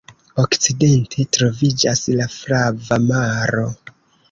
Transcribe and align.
Okcidente 0.43 1.25
troviĝas 1.37 2.03
la 2.21 2.29
Flava 2.39 3.01
Maro. 3.07 3.71